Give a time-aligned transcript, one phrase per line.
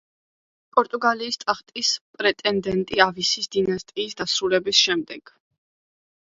[0.77, 1.91] პორტუგალიის ტახტის
[2.21, 5.33] პრეტენდენტი ავისის დინასტიის დასრულების შემდეგ.